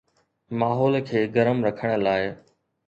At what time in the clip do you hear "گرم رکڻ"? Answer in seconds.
1.35-1.89